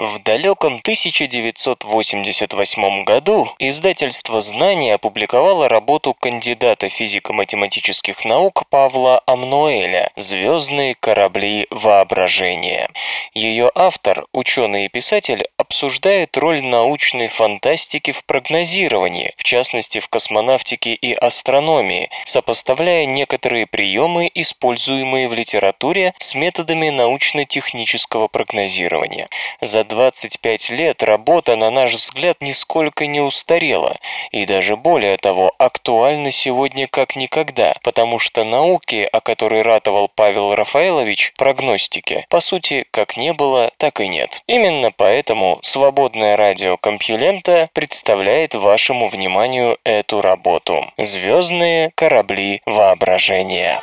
[0.00, 11.66] В далеком 1988 году издательство «Знания» опубликовало работу кандидата физико-математических наук Павла Амнуэля «Звездные корабли
[11.68, 12.88] воображения».
[13.34, 20.94] Ее автор, ученый и писатель, обсуждает роль научной фантастики в прогнозировании, в частности в космонавтике
[20.94, 29.28] и астрономии, сопоставляя некоторые приемы, используемые в литературе, с методами научно-технического прогнозирования.
[29.60, 33.98] За 25 лет работа, на наш взгляд, нисколько не устарела,
[34.30, 40.54] и даже более того, актуальна сегодня как никогда, потому что науки, о которой ратовал Павел
[40.54, 44.42] Рафаэлович, прогностики, по сути, как не было, так и нет.
[44.46, 53.80] Именно поэтому свободное радио Компьюлента представляет вашему вниманию эту работу «Звездные корабли воображения».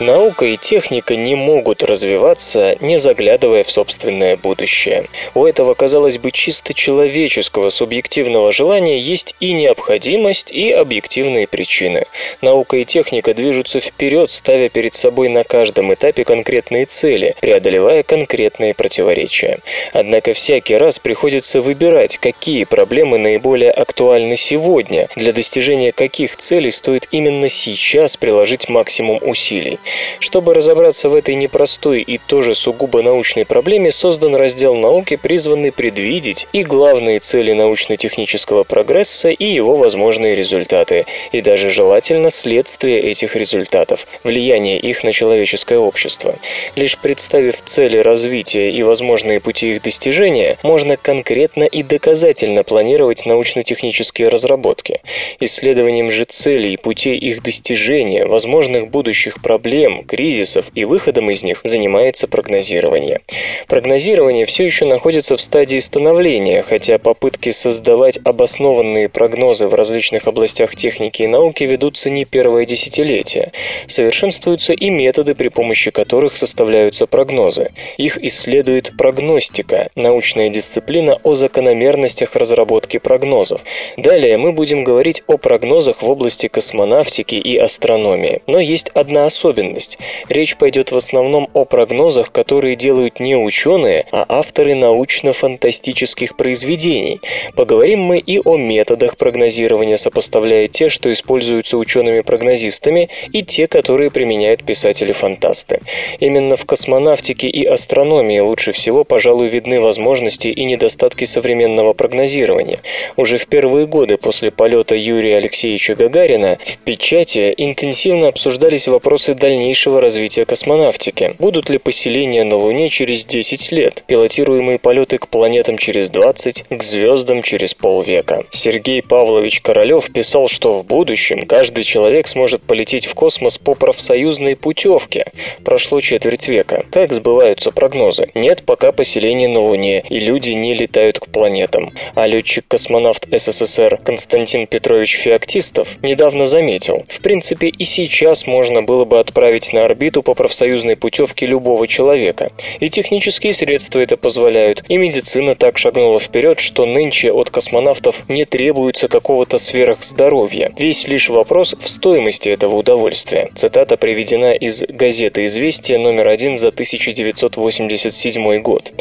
[0.00, 5.04] Наука и техника не могут развиваться, не заглядывая в собственное будущее.
[5.34, 12.06] У этого, казалось бы, чисто человеческого субъективного желания есть и необходимость, и объективные причины.
[12.40, 18.72] Наука и техника движутся вперед, ставя перед собой на каждом этапе конкретные цели, преодолевая конкретные
[18.72, 19.58] противоречия.
[19.92, 27.06] Однако всякий раз приходится выбирать, какие проблемы наиболее актуальны сегодня, для достижения каких целей стоит
[27.10, 29.78] именно сейчас приложить максимум усилий.
[30.18, 36.46] Чтобы разобраться в этой непростой и тоже сугубо научной проблеме, создан раздел науки, призванный предвидеть
[36.52, 44.06] и главные цели научно-технического прогресса и его возможные результаты, и даже желательно следствие этих результатов,
[44.24, 46.34] влияние их на человеческое общество.
[46.76, 54.28] Лишь представив цели развития и возможные пути их достижения, можно конкретно и доказательно планировать научно-технические
[54.28, 55.00] разработки.
[55.40, 61.60] Исследованием же целей, путей их достижения, возможных будущих проблем, проблем, кризисов и выходом из них
[61.64, 63.20] занимается прогнозирование.
[63.66, 70.76] Прогнозирование все еще находится в стадии становления, хотя попытки создавать обоснованные прогнозы в различных областях
[70.76, 73.52] техники и науки ведутся не первое десятилетие.
[73.86, 77.70] Совершенствуются и методы, при помощи которых составляются прогнозы.
[77.96, 83.62] Их исследует прогностика, научная дисциплина о закономерностях разработки прогнозов.
[83.96, 88.42] Далее мы будем говорить о прогнозах в области космонавтики и астрономии.
[88.46, 89.98] Но есть одна особенность особенность.
[90.28, 97.20] Речь пойдет в основном о прогнозах, которые делают не ученые, а авторы научно-фантастических произведений.
[97.54, 104.64] Поговорим мы и о методах прогнозирования, сопоставляя те, что используются учеными-прогнозистами, и те, которые применяют
[104.64, 105.80] писатели-фантасты.
[106.18, 112.80] Именно в космонавтике и астрономии лучше всего, пожалуй, видны возможности и недостатки современного прогнозирования.
[113.16, 119.59] Уже в первые годы после полета Юрия Алексеевича Гагарина в печати интенсивно обсуждались вопросы дальнейшего
[119.60, 121.34] дальнейшего развития космонавтики.
[121.38, 126.82] Будут ли поселения на Луне через 10 лет, пилотируемые полеты к планетам через 20, к
[126.82, 128.42] звездам через полвека.
[128.52, 134.56] Сергей Павлович Королев писал, что в будущем каждый человек сможет полететь в космос по профсоюзной
[134.56, 135.26] путевке.
[135.62, 136.86] Прошло четверть века.
[136.90, 138.30] Как сбываются прогнозы?
[138.34, 141.90] Нет пока поселений на Луне, и люди не летают к планетам.
[142.14, 149.18] А летчик-космонавт СССР Константин Петрович Феоктистов недавно заметил, в принципе и сейчас можно было бы
[149.18, 152.52] отправить отправить на орбиту по профсоюзной путевке любого человека.
[152.78, 158.44] И технические средства это позволяют, и медицина так шагнула вперед, что нынче от космонавтов не
[158.44, 160.72] требуется какого-то сверхздоровья.
[160.78, 163.50] Весь лишь вопрос в стоимости этого удовольствия.
[163.54, 168.92] Цитата приведена из газеты «Известия» номер один за 1987 год.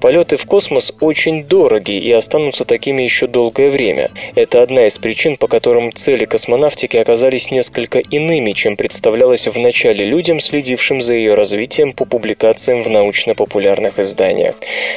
[0.00, 4.10] Полеты в космос очень дороги и останутся такими еще долгое время.
[4.34, 9.97] Это одна из причин, по которым цели космонавтики оказались несколько иными, чем представлялось в начале
[9.98, 14.54] сообщали людям, следившим за ее развитием по публикациям в научно-популярных изданиях.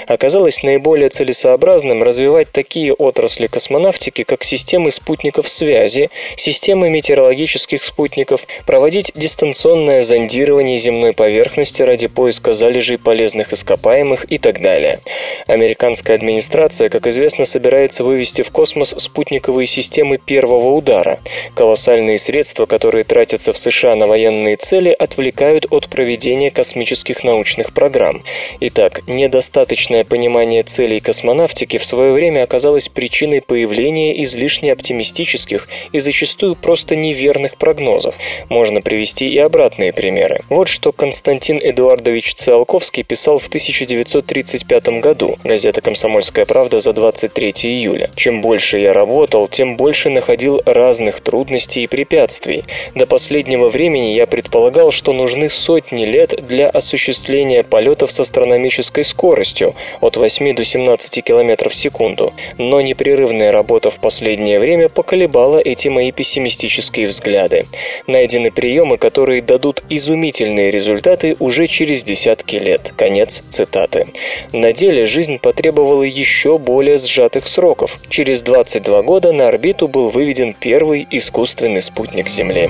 [0.07, 9.11] Оказалось наиболее целесообразным развивать такие отрасли космонавтики, как системы спутников связи, системы метеорологических спутников, проводить
[9.15, 14.99] дистанционное зондирование земной поверхности ради поиска залежей полезных ископаемых и так далее.
[15.47, 21.19] Американская администрация, как известно, собирается вывести в космос спутниковые системы первого удара.
[21.55, 28.23] Колоссальные средства, которые тратятся в США на военные цели, отвлекают от проведения космических научных программ.
[28.59, 36.55] Итак, недостаточное понимание целей космонавтики в свое время оказалось причиной появления излишне оптимистических и зачастую
[36.55, 38.15] просто неверных прогнозов.
[38.49, 40.41] Можно привести и обратные примеры.
[40.49, 48.09] Вот что Константин Эдуардович Циолковский писал в 1935 году, газета «Комсомольская правда» за 23 июля.
[48.15, 52.63] «Чем больше я работал, тем больше находил разных трудностей и препятствий.
[52.95, 59.75] До последнего времени я предполагал, что нужны сотни лет для осуществления полетов с астрономической скоростью
[59.99, 65.89] от 8 до 17 км в секунду, но непрерывная работа в последнее время поколебала эти
[65.89, 67.65] мои пессимистические взгляды.
[68.07, 72.93] Найдены приемы, которые дадут изумительные результаты уже через десятки лет.
[72.95, 74.07] Конец цитаты.
[74.53, 77.99] На деле жизнь потребовала еще более сжатых сроков.
[78.09, 82.69] Через 22 года на орбиту был выведен первый искусственный спутник Земли.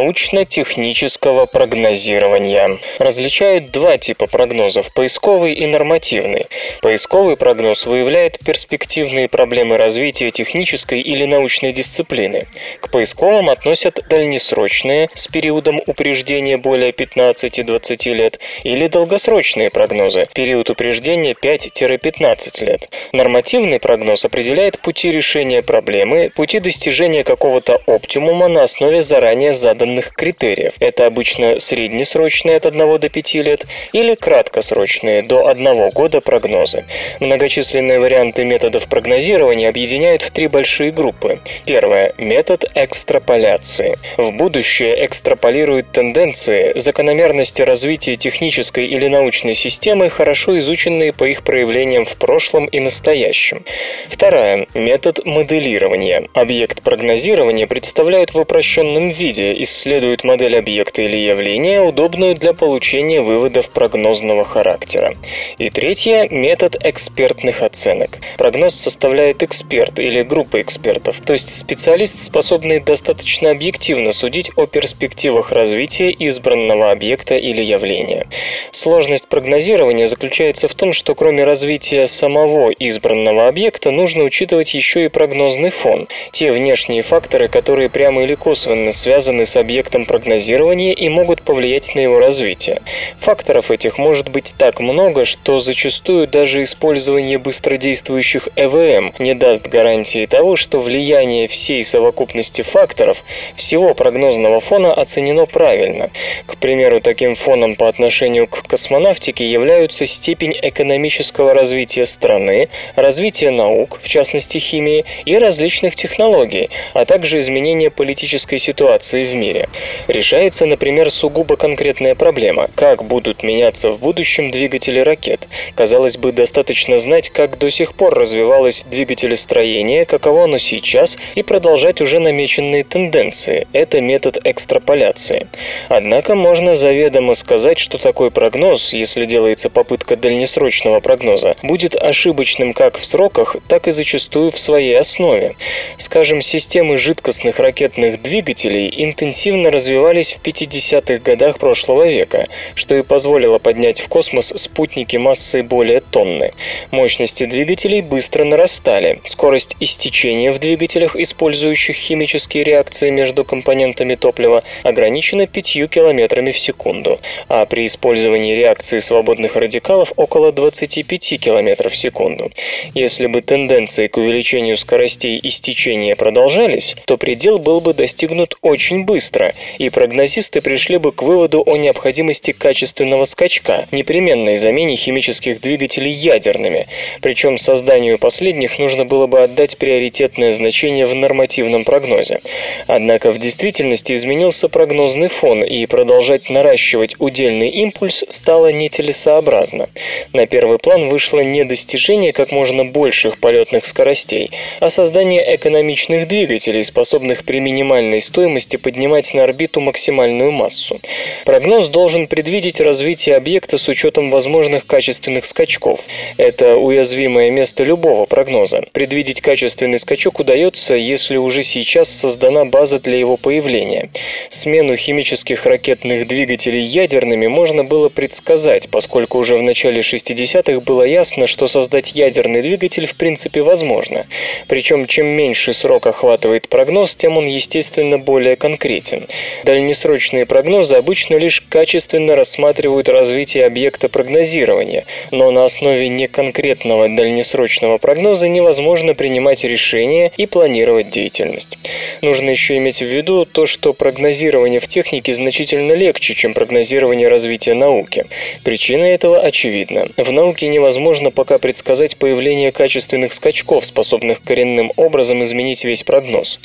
[0.00, 2.78] Научно-технического прогнозирования.
[2.98, 6.46] Различают два типа прогнозов– поисковый и нормативный.
[6.80, 12.46] Поисковый прогноз выявляет перспективные проблемы развития технической или научной дисциплины.
[12.80, 21.34] К поисковым относят дальнесрочные, с периодом упреждения более 15-20 лет, или долгосрочные прогнозы, период упреждения
[21.34, 22.88] 5-15 лет.
[23.12, 30.74] Нормативный прогноз определяет пути решения проблемы, пути достижения какого-то оптимума на основе заранее заданных критериев.
[30.80, 36.84] Это обычно среднесрочные от 1 до 5 лет или краткосрочные до 1 года прогнозы.
[37.20, 41.40] Многочисленные варианты методов прогнозирования объединяют в три большие группы.
[41.64, 43.96] Первое– метод экстраполяции.
[44.16, 52.04] В будущее экстраполирует тенденции, закономерности развития технической или научной системы, хорошо изученные по их проявлениям
[52.04, 53.64] в прошлом и настоящем.
[54.08, 56.28] Второе– метод моделирования.
[56.34, 63.70] Объект прогнозирования представляют в упрощенном виде исследует модель объекта или явления, удобную для получения выводов
[63.70, 65.14] прогнозного характера.
[65.56, 68.18] И третье– метод экспертных оценок.
[68.36, 75.50] Прогноз составляет эксперт или группа экспертов, то есть специалист, способный достаточно объективно судить о перспективах
[75.50, 78.26] развития избранного объекта или явления.
[78.72, 85.08] Сложность прогнозирования заключается в том, что кроме развития самого избранного объекта нужно учитывать еще и
[85.08, 89.69] прогнозный фон, те внешние факторы, которые прямо или косвенно связаны с объектом
[90.06, 92.80] прогнозирования и могут повлиять на его развитие.
[93.20, 100.26] Факторов этих может быть так много, что зачастую даже использование быстродействующих ЭВМ не даст гарантии
[100.26, 103.22] того, что влияние всей совокупности факторов
[103.54, 106.10] всего прогнозного фона оценено правильно.
[106.46, 113.98] К примеру, таким фоном по отношению к космонавтике являются степень экономического развития страны, развитие наук,
[114.02, 119.59] в частности химии, и различных технологий, а также изменение политической ситуации в мире.
[120.08, 125.48] Решается, например, сугубо конкретная проблема– как будут меняться в будущем двигатели ракет.
[125.74, 132.00] Казалось бы, достаточно знать, как до сих пор развивалось двигателестроение, каково оно сейчас, и продолжать
[132.00, 133.66] уже намеченные тенденции.
[133.72, 135.46] Это метод экстраполяции.
[135.88, 142.96] Однако можно заведомо сказать, что такой прогноз, если делается попытка дальнесрочного прогноза, будет ошибочным как
[142.96, 145.56] в сроках, так и зачастую в своей основе.
[145.96, 153.58] Скажем, системы жидкостных ракетных двигателей интенсивно развивались в 50-х годах прошлого века, что и позволило
[153.58, 156.52] поднять в космос спутники массой более тонны.
[156.90, 159.20] Мощности двигателей быстро нарастали.
[159.24, 167.20] Скорость истечения в двигателях, использующих химические реакции между компонентами топлива, ограничена 5 км в секунду,
[167.48, 172.50] а при использовании реакции свободных радикалов около 25 км в секунду.
[172.94, 179.39] Если бы тенденции к увеличению скоростей истечения продолжались, то предел был бы достигнут очень быстро,
[179.78, 186.86] и прогнозисты пришли бы к выводу о необходимости качественного скачка, непременной замене химических двигателей ядерными,
[187.22, 192.40] причем созданию последних нужно было бы отдать приоритетное значение в нормативном прогнозе.
[192.86, 199.88] Однако в действительности изменился прогнозный фон, и продолжать наращивать удельный импульс стало нетелесообразно.
[200.32, 206.84] На первый план вышло не достижение как можно больших полетных скоростей, а создание экономичных двигателей,
[206.84, 211.00] способных при минимальной стоимости поднимать на орбиту максимальную массу.
[211.44, 216.00] Прогноз должен предвидеть развитие объекта с учетом возможных качественных скачков.
[216.36, 218.84] Это уязвимое место любого прогноза.
[218.92, 224.10] Предвидеть качественный скачок удается, если уже сейчас создана база для его появления.
[224.48, 231.46] Смену химических ракетных двигателей ядерными можно было предсказать, поскольку уже в начале 60-х было ясно,
[231.46, 234.26] что создать ядерный двигатель в принципе возможно.
[234.68, 239.19] Причем чем меньше срок охватывает прогноз, тем он, естественно, более конкретен.
[239.64, 248.48] Дальнесрочные прогнозы обычно лишь качественно рассматривают развитие объекта прогнозирования, но на основе неконкретного дальнесрочного прогноза
[248.48, 251.78] невозможно принимать решения и планировать деятельность.
[252.22, 257.74] Нужно еще иметь в виду то, что прогнозирование в технике значительно легче, чем прогнозирование развития
[257.74, 258.26] науки.
[258.64, 260.06] Причина этого очевидна.
[260.16, 266.58] В науке невозможно пока предсказать появление качественных скачков, способных коренным образом изменить весь прогноз.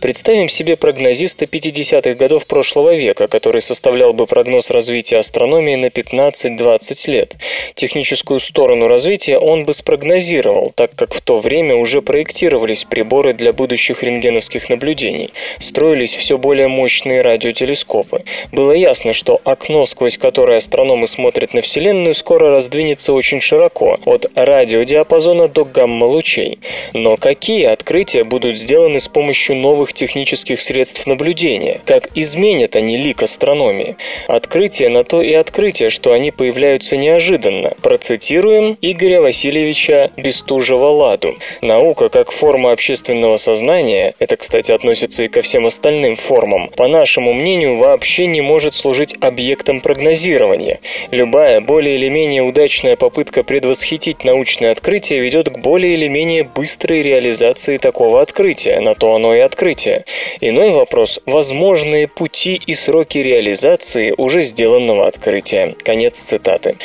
[0.00, 1.46] Представим себе прогнозиста
[1.92, 7.36] 50-х годов прошлого века, который составлял бы прогноз развития астрономии на 15-20 лет.
[7.74, 13.52] Техническую сторону развития он бы спрогнозировал, так как в то время уже проектировались приборы для
[13.52, 18.24] будущих рентгеновских наблюдений, строились все более мощные радиотелескопы.
[18.52, 24.26] Было ясно, что окно, сквозь которое астрономы смотрят на Вселенную, скоро раздвинется очень широко, от
[24.34, 26.58] радиодиапазона до гамма-лучей.
[26.92, 31.81] Но какие открытия будут сделаны с помощью новых технических средств наблюдения?
[31.84, 33.96] Как изменят они лик астрономии?
[34.28, 37.72] Открытие на то и открытие, что они появляются неожиданно.
[37.82, 41.36] Процитируем Игоря Васильевича Бестужева-Ладу.
[41.60, 47.32] Наука как форма общественного сознания, это, кстати, относится и ко всем остальным формам, по нашему
[47.32, 50.80] мнению, вообще не может служить объектом прогнозирования.
[51.10, 57.02] Любая более или менее удачная попытка предвосхитить научное открытие ведет к более или менее быстрой
[57.02, 60.04] реализации такого открытия, на то оно и открытие.
[60.40, 61.20] Иной вопрос–
[61.72, 65.74] возможные пути и сроки реализации уже сделанного открытия.
[65.82, 66.76] Конец цитаты.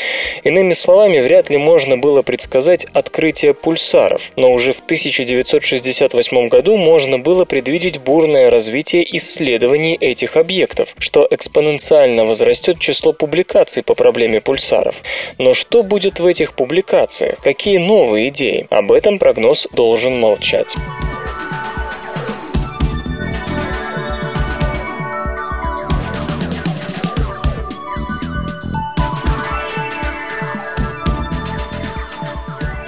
[0.46, 7.20] Иными словами, вряд ли можно было предсказать открытие пульсаров, но уже в 1968 году можно
[7.20, 15.04] было предвидеть бурное развитие исследований этих объектов, что экспоненциально возрастет число публикаций по проблеме пульсаров.
[15.38, 17.40] Но что будет в этих публикациях?
[17.44, 18.68] Какие новые идеи?
[18.70, 20.76] Об этом прогноз должен молчать.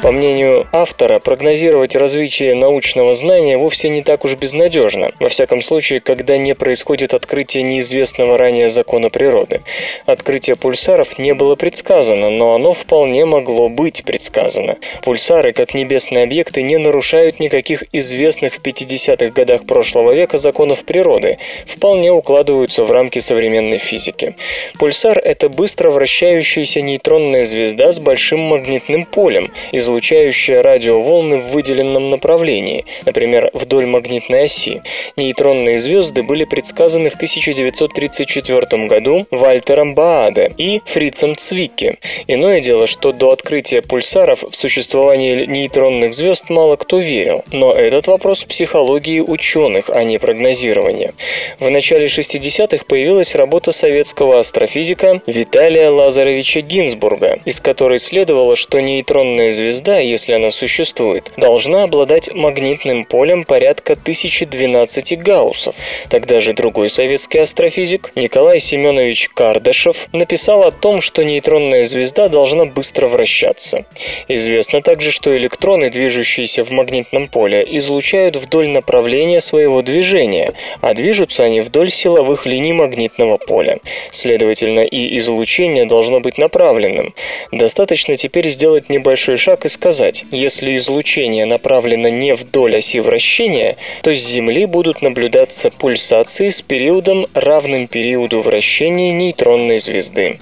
[0.01, 5.99] По мнению автора, прогнозировать развитие научного знания вовсе не так уж безнадежно, во всяком случае,
[5.99, 9.59] когда не происходит открытие неизвестного ранее закона природы.
[10.05, 14.77] Открытие пульсаров не было предсказано, но оно вполне могло быть предсказано.
[15.03, 21.39] Пульсары, как небесные объекты, не нарушают никаких известных в 50-х годах прошлого века законов природы,
[21.65, 24.37] вполне укладываются в рамки современной физики.
[24.79, 32.09] Пульсар– это быстро вращающаяся нейтронная звезда с большим магнитным полем, из излучающая радиоволны в выделенном
[32.09, 34.81] направлении, например, вдоль магнитной оси.
[35.17, 41.97] Нейтронные звезды были предсказаны в 1934 году Вальтером Бааде и Фрицем Цвикке.
[42.27, 48.07] Иное дело, что до открытия пульсаров в существование нейтронных звезд мало кто верил, но этот
[48.07, 51.13] вопрос психологии ученых, а не прогнозирования.
[51.59, 59.49] В начале 60-х появилась работа советского астрофизика Виталия Лазаревича Гинзбурга, из которой следовало, что нейтронная
[59.49, 65.75] звезда звезда, если она существует, должна обладать магнитным полем порядка 1012 гауссов.
[66.09, 72.65] Тогда же другой советский астрофизик Николай Семенович Кардашев написал о том, что нейтронная звезда должна
[72.65, 73.85] быстро вращаться.
[74.27, 81.43] Известно также, что электроны, движущиеся в магнитном поле, излучают вдоль направления своего движения, а движутся
[81.43, 83.79] они вдоль силовых линий магнитного поля.
[84.11, 87.13] Следовательно, и излучение должно быть направленным.
[87.53, 94.13] Достаточно теперь сделать небольшой шаг и сказать, если излучение направлено не вдоль оси вращения, то
[94.13, 100.39] с Земли будут наблюдаться пульсации с периодом, равным периоду вращения нейтронной звезды.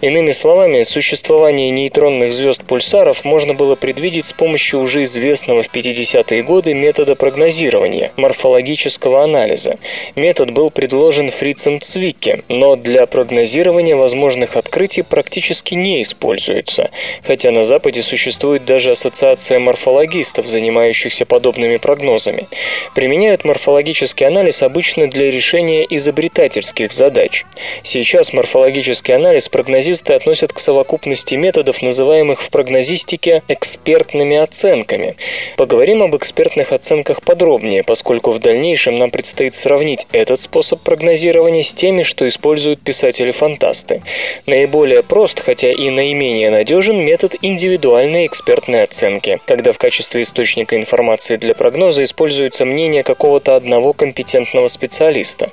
[0.00, 6.72] Иными словами, существование нейтронных звезд-пульсаров можно было предвидеть с помощью уже известного в 50-е годы
[6.72, 9.78] метода прогнозирования– морфологического анализа.
[10.14, 16.90] Метод был предложен Фрицем Цвикке, но для прогнозирования возможных открытий практически не используется,
[17.24, 22.46] хотя на Западе существует даже ассоциация морфологистов, занимающихся подобными прогнозами.
[22.94, 27.44] Применяют морфологический анализ обычно для решения изобретательских задач.
[27.82, 35.16] Сейчас морфологический анализ прогнозисты относят к совокупности методов, называемых в прогнозистике экспертными оценками.
[35.56, 41.72] Поговорим об экспертных оценках подробнее, поскольку в дальнейшем нам предстоит сравнить этот способ прогнозирования с
[41.72, 44.02] теми, что используют писатели-фантасты.
[44.46, 51.36] Наиболее прост, хотя и наименее надежен метод индивидуальной экспертной оценки, когда в качестве источника информации
[51.36, 55.50] для прогноза используется мнение какого-то одного компетентного специалиста.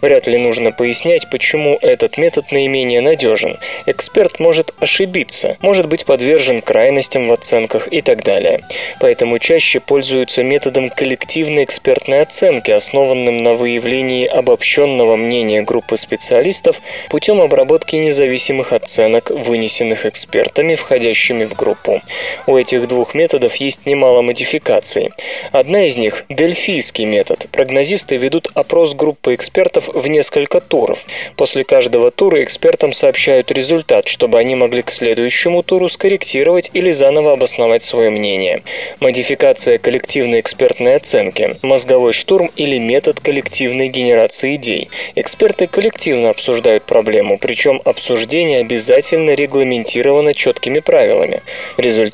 [0.00, 3.58] Вряд ли нужно пояснять, почему этот метод наименее надежен.
[3.86, 8.60] Эксперт может ошибиться, может быть подвержен крайностям в оценках и так далее.
[9.00, 17.40] Поэтому чаще пользуются методом коллективной экспертной оценки, основанным на выявлении обобщенного мнения группы специалистов путем
[17.40, 22.02] обработки независимых оценок, вынесенных экспертами, входящими в группу.
[22.46, 25.10] У этих двух методов есть немало модификаций.
[25.52, 27.46] Одна из них– дельфийский метод.
[27.52, 31.04] Прогнозисты ведут опрос группы экспертов в несколько туров.
[31.36, 37.32] После каждого тура экспертам сообщают результат, чтобы они могли к следующему туру скорректировать или заново
[37.32, 38.62] обосновать свое мнение.
[39.00, 44.88] Модификация коллективной экспертной оценки, мозговой штурм или метод коллективной генерации идей.
[45.14, 51.42] Эксперты коллективно обсуждают проблему, причем обсуждение обязательно регламентировано четкими правилами.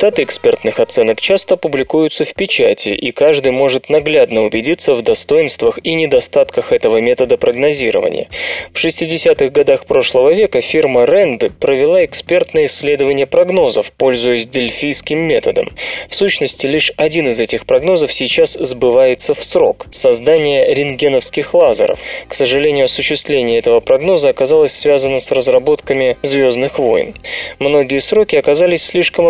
[0.07, 5.95] Результаты экспертных оценок часто публикуются в печати, и каждый может наглядно убедиться в достоинствах и
[5.95, 8.29] недостатках этого метода прогнозирования.
[8.73, 15.75] В 60-х годах прошлого века фирма Rand провела экспертное исследование прогнозов, пользуясь дельфийским методом.
[16.09, 21.99] В сущности, лишь один из этих прогнозов сейчас сбывается в срок– создание рентгеновских лазеров.
[22.29, 27.17] К сожалению, осуществление этого прогноза оказалось связано с разработками «Звездных войн».
[27.59, 29.26] Многие сроки оказались слишком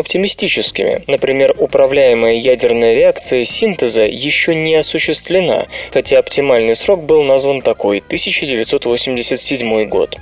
[0.66, 1.02] оптимистическими.
[1.06, 9.88] Например, управляемая ядерная реакция синтеза еще не осуществлена, хотя оптимальный срок был назван такой– 1987
[9.88, 10.16] год.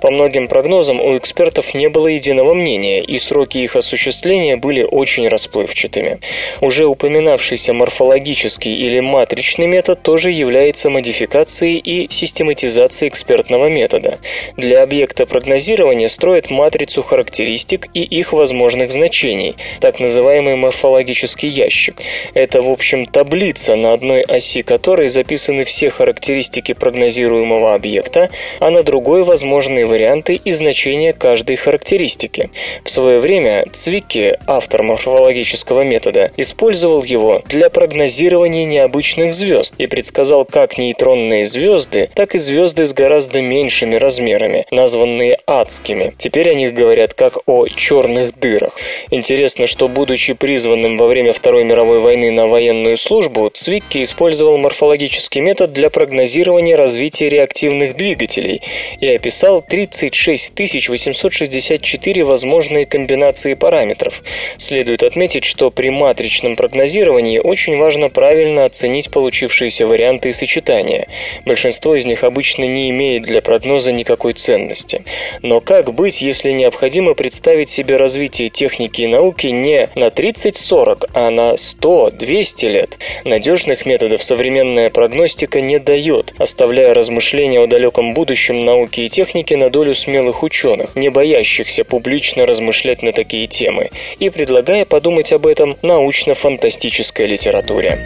[0.00, 5.28] По многим прогнозам у экспертов не было единого мнения, и сроки их осуществления были очень
[5.28, 6.20] расплывчатыми.
[6.60, 14.18] Уже упоминавшийся морфологический или матричный метод тоже является модификацией и систематизацией экспертного метода.
[14.56, 21.96] Для объекта прогнозирования строят матрицу характеристик и их возможных значений, так называемый морфологический ящик.
[22.32, 28.82] Это, в общем, таблица, на одной оси которой записаны все характеристики прогнозируемого объекта, а на
[28.82, 32.48] другой возможные варианты и значения каждой характеристики.
[32.82, 40.46] В свое время Цвикки, автор морфологического метода, использовал его для прогнозирования необычных звезд и предсказал
[40.46, 46.14] как нейтронные звезды, так и звезды с гораздо меньшими размерами, названные адскими.
[46.16, 48.78] Теперь о них говорят как о черных дырах.
[49.10, 55.40] Интересно, что будучи призванным во время Второй мировой войны на военную службу, Цвикки использовал морфологический
[55.40, 58.62] метод для прогнозирования развития реактивных двигателей
[59.00, 64.22] и описал 36 864 возможные комбинации параметров.
[64.58, 71.08] Следует отметить, что при матричном прогнозировании очень важно правильно оценить получившиеся варианты и сочетания.
[71.44, 75.02] Большинство из них обычно не имеет для прогноза никакой ценности.
[75.42, 81.30] Но как быть, если необходимо представить себе развитие техники и науки не на 30-40, а
[81.30, 82.98] на 100-200 лет?
[83.24, 89.70] Надежных методов современная прогностика не дает, оставляя размышления о далеком будущем науки и техники на
[89.70, 95.76] долю смелых ученых, не боящихся публично размышлять на такие темы, и предлагая подумать об этом
[95.82, 97.98] научно-фантастической литературе.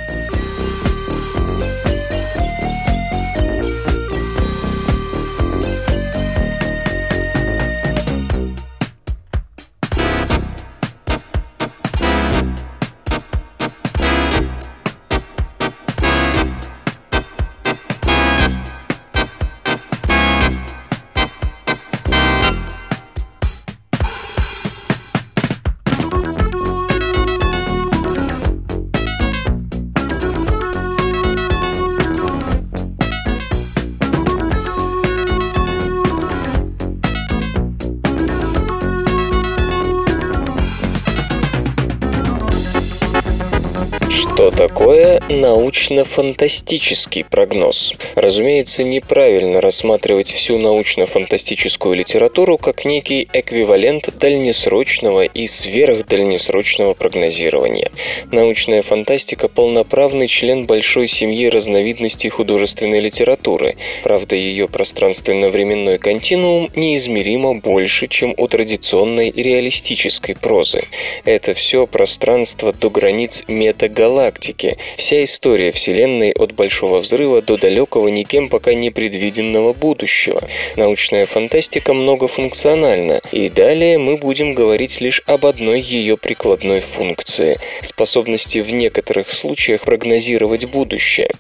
[45.99, 47.95] Научно-фантастический прогноз?
[48.15, 57.91] Разумеется, неправильно рассматривать всю научно-фантастическую литературу как некий эквивалент дальнесрочного и сверхдальнесрочного прогнозирования.
[58.31, 63.77] Научная фантастика– полноправный член большой семьи разновидностей художественной литературы.
[64.03, 70.85] Правда, ее пространственно-временной континуум неизмеримо больше, чем у традиционной реалистической прозы.
[71.25, 78.51] Это все пространство до границ метагалактики, вся история Вселенной от Большого Взрыва до далекого никем
[78.51, 80.43] пока не предвиденного будущего.
[80.77, 88.59] Научная фантастика многофункциональна, и далее мы будем говорить лишь об одной ее прикладной функции– способности
[88.59, 91.31] в некоторых случаях прогнозировать будущее.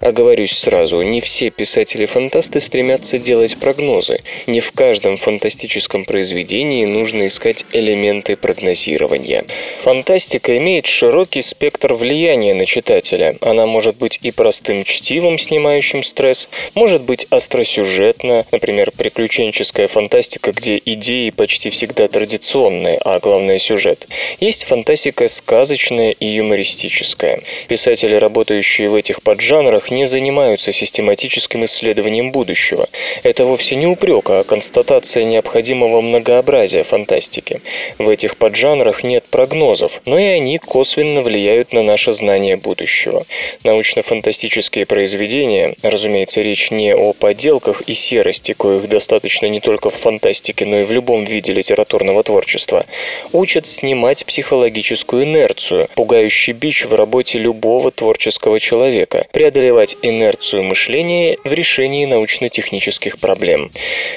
[0.00, 4.18] Оговорюсь сразу, не все писатели-фантасты стремятся делать прогнозы.
[4.46, 9.46] Не в каждом фантастическом произведении нужно искать элементы прогнозирования.
[9.80, 13.38] Фантастика имеет широкий спектр влияния на читателя.
[13.40, 20.80] Она может быть и простым чтивом, снимающим стресс, может быть остросюжетна, например, приключенческая фантастика, где
[20.84, 24.06] идеи почти всегда традиционные, а главное сюжет.
[24.40, 27.42] Есть фантастика сказочная и юмористическая.
[27.68, 32.88] Писатели, работающие в этих поджанрах, не занимаются систематическим исследованием будущего.
[33.22, 37.60] Это вовсе не упрек, а констатация необходимого многообразия фантастики.
[37.98, 43.26] В этих поджанрах нет прогнозов, но и они косвенно влияют на наше знание будущего.
[43.74, 50.64] Научно-фантастические произведения, разумеется, речь не о подделках и серости, коих достаточно не только в фантастике,
[50.64, 52.86] но и в любом виде литературного творчества,
[53.32, 61.52] учат снимать психологическую инерцию, пугающий бич в работе любого творческого человека, преодолевать инерцию мышления в
[61.52, 63.72] решении научно-технических проблем.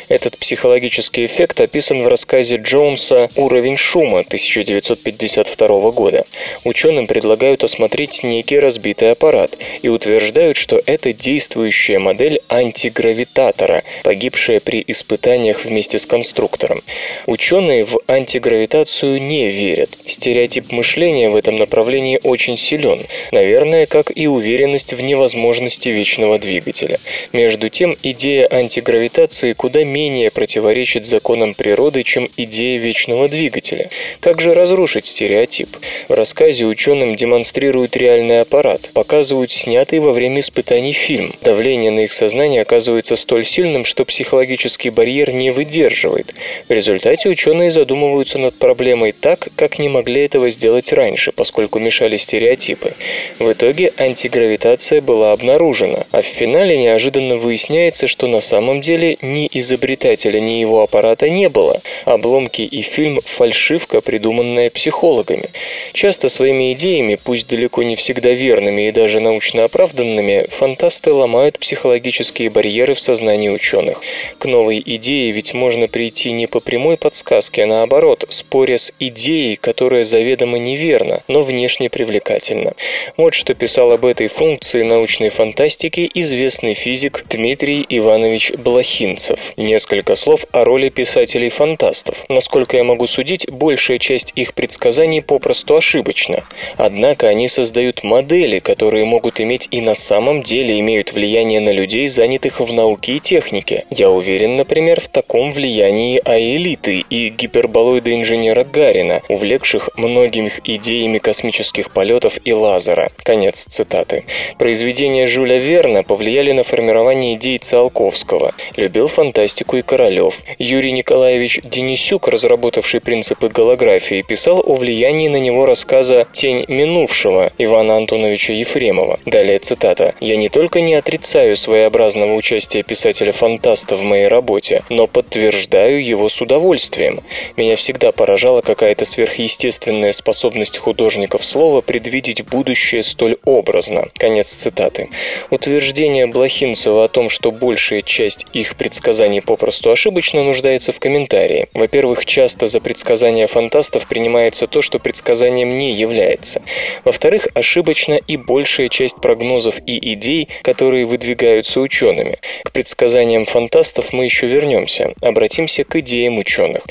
[0.07, 6.25] Этот психологический эффект описан в рассказе Джонса «Уровень шума» 1952 года.
[6.63, 9.46] Ученым предлагают осмотреть некий разбитый аппарат
[9.81, 16.83] и утверждают, что это действующая модель антигравитатора, погибшая при испытаниях вместе с конструктором.
[17.25, 19.89] Ученые в антигравитацию не верят.
[20.05, 26.99] Стереотип мышления в этом направлении очень силен, наверное, как и уверенность в невозможности вечного двигателя.
[27.33, 33.89] Между тем, идея антигравитации куда менее противоречит законам природы, чем идея вечного двигателя.
[34.19, 35.77] Как же разрушить стереотип?
[36.07, 41.33] В рассказе ученым демонстрируют реальный аппарат, показывают снятый во время испытаний фильм.
[41.41, 46.33] Давление на их сознание оказывается столь сильным, что психологический барьер не выдерживает.
[46.67, 52.17] В результате ученые задумываются над проблемой так, как не могли этого сделать раньше, поскольку мешали
[52.17, 52.93] стереотипы.
[53.39, 59.47] В итоге антигравитация была обнаружена, а в финале неожиданно выясняется, что на самом деле ни
[59.51, 61.81] изобретателя, ни его аппарата не было.
[62.05, 65.49] Обломки и фильм– фальшивка, придуманная психологами.
[65.93, 72.49] Часто своими идеями, пусть далеко не всегда верными и даже научно оправданными, фантасты ломают психологические
[72.49, 74.01] барьеры в сознании ученых.
[74.37, 79.57] К новой идее ведь можно прийти не по прямой подсказке, а наоборот, споря с идеей,
[79.57, 82.73] которая заведомо неверна, но внешне привлекательна.
[83.17, 89.53] Вот что писал об этой функции научной фантастики известный физик Дмитрий Иванович Блохинцев.
[89.57, 92.25] Несколько слов о роли писателей-фантастов.
[92.29, 96.45] Насколько я могу судить, большая часть их предсказаний попросту ошибочна.
[96.77, 102.07] Однако они создают модели, которые могут иметь и на самом деле имеют влияние на людей,
[102.07, 103.83] занятых в науке и технике.
[103.89, 111.89] Я уверен, например, в таком влиянии аэлиты и гиперболоида инженера Гарина, увлекших многими идеями космических
[111.89, 113.09] полетов и лазера.
[113.23, 114.25] Конец цитаты.
[114.59, 118.53] Произведения Жюля Верна повлияли на формирование идей Циолковского.
[118.75, 120.41] Любил фантастику и Королев.
[120.59, 127.97] Юрий Николаевич Денисюк, разработавший принципы голографии, писал о влиянии на него рассказа «Тень минувшего» Ивана
[127.97, 129.06] Антоновича Ефремова.
[129.25, 130.13] Далее цитата.
[130.19, 136.41] «Я не только не отрицаю своеобразного участия писателя-фантаста в моей работе, но подтверждаю его с
[136.41, 137.21] удовольствием.
[137.55, 144.07] Меня всегда поражала какая-то сверхъестественная способность художников слова предвидеть будущее столь образно».
[144.17, 145.09] Конец цитаты.
[145.49, 151.67] Утверждение Блохинцева о том, что большая часть их предсказаний попросту ошибочно, нуждается в комментарии.
[151.73, 156.61] Во-первых, часто за предсказания фантастов принимается то, что предсказанием не является.
[157.03, 162.39] Во-вторых, ошибочна и большая часть прогнозов и идей, которые выдвигаются учеными.
[162.63, 165.13] К предсказаниям фантастов мы еще вернемся.
[165.21, 166.81] Обратимся к идеям ученых.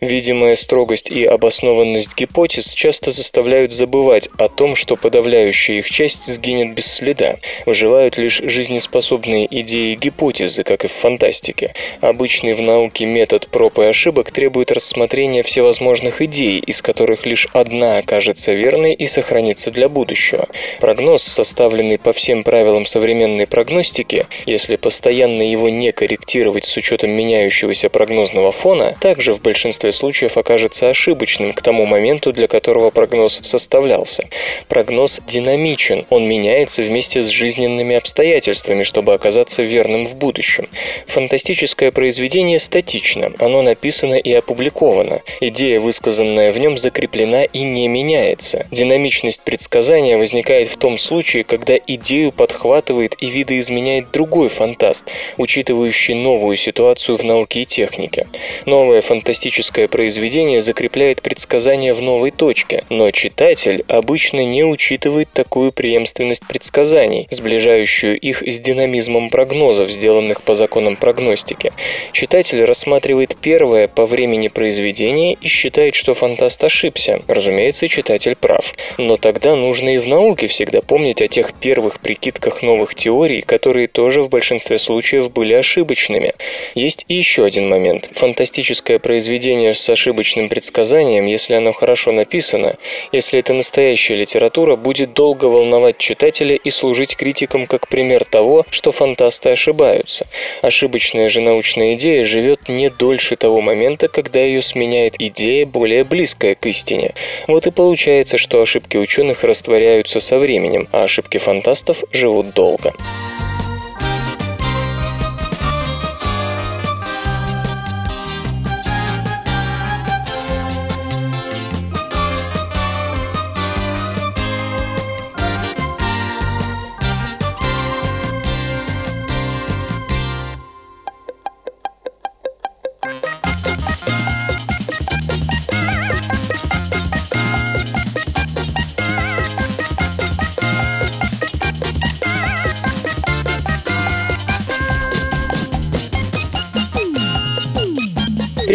[0.00, 6.72] Видимая строгость и обоснованность гипотез часто заставляют забывать о том, что подавляющая их часть сгинет
[6.72, 7.38] без следа.
[7.64, 11.74] Выживают лишь жизнеспособные идеи и гипотезы, как и в фантастике.
[12.00, 17.98] Обычный в науке метод проб и ошибок требует рассмотрения всевозможных идей, из которых лишь одна
[17.98, 20.46] окажется верной и сохранится для будущего.
[20.78, 21.24] Прогноз,
[21.56, 28.52] составленный по всем правилам современной прогностики, если постоянно его не корректировать с учетом меняющегося прогнозного
[28.52, 34.28] фона, также в большинстве случаев окажется ошибочным к тому моменту, для которого прогноз составлялся.
[34.68, 40.68] Прогноз динамичен, он меняется вместе с жизненными обстоятельствами, чтобы оказаться верным в будущем.
[41.06, 45.22] Фантастическое произведение статично, оно написано и опубликовано.
[45.40, 48.66] Идея, высказанная в нем, закреплена и не меняется.
[48.70, 55.06] Динамичность предсказания возникает в том случае, когда идею подхватывает и видоизменяет другой фантаст,
[55.36, 58.26] учитывающий новую ситуацию в науке и технике.
[58.66, 66.46] Новое фантастическое произведение закрепляет предсказания в новой точке, но читатель обычно не учитывает такую преемственность
[66.46, 71.72] предсказаний, сближающую их с динамизмом прогнозов, сделанных по законам прогностики.
[72.12, 77.22] Читатель рассматривает первое по времени произведение и считает, что фантаст ошибся.
[77.28, 78.74] Разумеется, читатель прав.
[78.98, 83.88] Но тогда нужно и в науке всегда помнить о тех первых прикидках новых теорий, которые
[83.88, 86.34] тоже в большинстве случаев были ошибочными.
[86.74, 88.10] Есть и еще один момент.
[88.12, 92.76] Фантастическое произведение с ошибочным предсказанием, если оно хорошо написано,
[93.12, 98.92] если это настоящая литература, будет долго волновать читателя и служить критиком как пример того, что
[98.92, 100.26] фантасты ошибаются.
[100.62, 106.54] Ошибочная же научная идея живет не дольше того момента, когда ее сменяет идея, более близкая
[106.54, 107.14] к истине.
[107.46, 112.92] Вот и получается, что ошибки ученых растворяются со временем, а ошибки фантастов живут долго.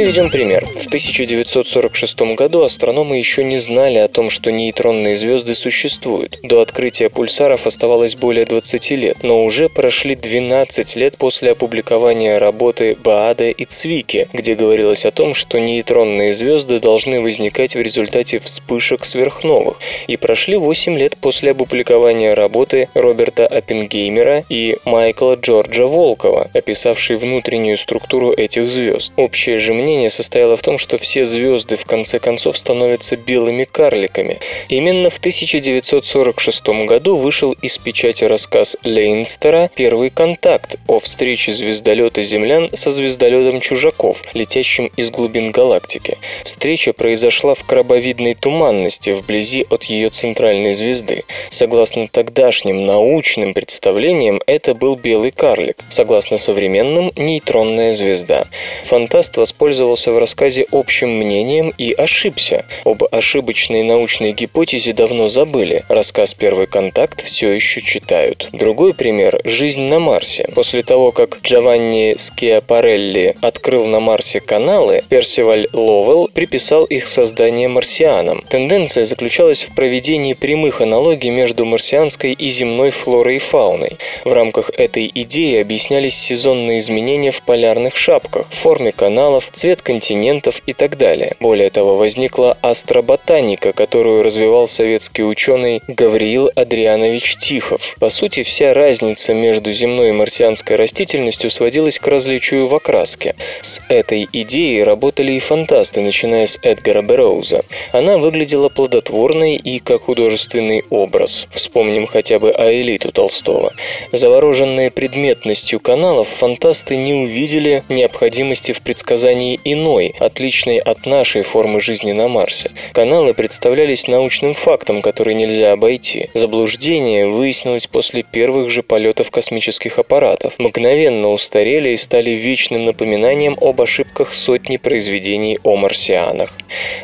[0.01, 0.65] Приведем пример.
[0.65, 6.39] В 1946 году астрономы еще не знали о том, что нейтронные звезды существуют.
[6.41, 12.97] До открытия пульсаров оставалось более 20 лет, но уже прошли 12 лет после опубликования работы
[13.03, 19.05] Бааде и Цвики, где говорилось о том, что нейтронные звезды должны возникать в результате вспышек
[19.05, 27.17] сверхновых, и прошли 8 лет после опубликования работы Роберта Оппенгеймера и Майкла Джорджа Волкова, описавшей
[27.17, 29.13] внутреннюю структуру этих звезд.
[29.15, 34.39] Общее же мнение состояло в том, что все звезды в конце концов становятся белыми карликами.
[34.69, 42.69] Именно в 1946 году вышел из печати рассказ Лейнстера «Первый контакт» о встрече звездолета землян
[42.73, 46.17] со звездолетом чужаков, летящим из глубин галактики.
[46.43, 51.23] Встреча произошла в крабовидной туманности вблизи от ее центральной звезды.
[51.49, 55.77] Согласно тогдашним научным представлениям, это был белый карлик.
[55.89, 58.45] Согласно современным– нейтронная звезда.
[58.85, 62.65] Фантаст воспользовался воспользовался в рассказе общим мнением и ошибся.
[62.85, 65.83] Об ошибочной научной гипотезе давно забыли.
[65.89, 68.49] Рассказ «Первый контакт» все еще читают.
[68.51, 70.47] Другой пример– «Жизнь на Марсе».
[70.53, 78.43] После того, как Джованни Скиапарелли открыл на Марсе каналы, Персиваль Ловелл приписал их создание марсианам.
[78.49, 83.97] Тенденция заключалась в проведении прямых аналогий между марсианской и земной флорой и фауной.
[84.25, 90.73] В рамках этой идеи объяснялись сезонные изменения в полярных шапках, форме каналов, цвет континентов и
[90.73, 91.35] так далее.
[91.39, 97.95] Более того, возникла астроботаника, которую развивал советский ученый Гавриил Адрианович Тихов.
[97.99, 103.35] По сути, вся разница между земной и марсианской растительностью сводилась к различию в окраске.
[103.61, 107.63] С этой идеей работали и фантасты, начиная с Эдгара Бероуза.
[107.91, 111.47] Она выглядела плодотворной и как художественный образ.
[111.51, 113.73] Вспомним хотя бы Аэлиту Толстого.
[114.11, 121.81] Завороженные предметностью каналов, фантасты не увидели необходимости в предсказании жизни иной, отличной от нашей формы
[121.81, 122.71] жизни на Марсе.
[122.93, 126.29] Каналы представлялись научным фактом, который нельзя обойти.
[126.33, 133.81] Заблуждение выяснилось после первых же полетов космических аппаратов, мгновенно устарели и стали вечным напоминанием об
[133.81, 136.57] ошибках сотни произведений о марсианах.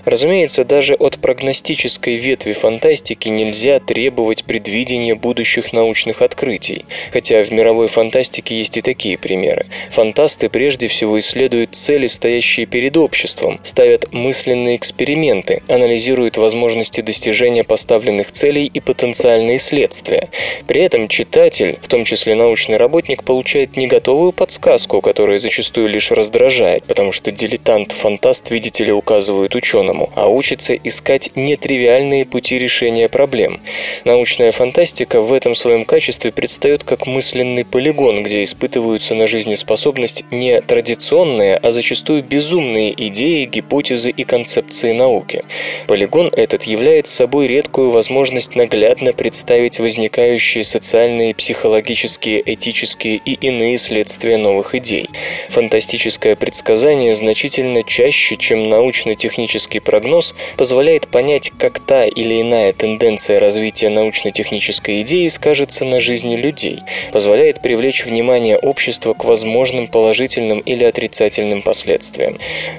[0.06, 7.88] Разумеется, даже от прогностической ветви фантастики нельзя требовать предвидения будущих научных открытий, хотя в мировой
[7.88, 9.66] фантастике есть и такие примеры.
[9.92, 17.64] Фантасты прежде всего исследуют цели, стоящие стоящие перед обществом, ставят мысленные эксперименты, анализируют возможности достижения
[17.64, 20.30] поставленных целей и потенциальные следствия.
[20.68, 26.12] При этом читатель, в том числе научный работник, получает не готовую подсказку, которая зачастую лишь
[26.12, 33.60] раздражает, потому что дилетант-фантаст, видите ли, указывает ученому, а учится искать нетривиальные пути решения проблем.
[34.06, 40.62] Научная фантастика в этом своем качестве предстает как мысленный полигон, где испытываются на жизнеспособность не
[40.62, 45.44] традиционные, а зачастую безумные идеи, гипотезы и концепции науки.
[45.88, 54.38] Полигон этот является собой редкую возможность наглядно представить возникающие социальные, психологические, этические и иные следствия
[54.38, 55.10] новых идей.
[55.50, 63.90] Фантастическое предсказание значительно чаще, чем научно-технический прогноз, позволяет понять, как та или иная тенденция развития
[63.90, 66.80] научно-технической идеи скажется на жизни людей,
[67.12, 72.17] позволяет привлечь внимание общества к возможным положительным или отрицательным последствиям.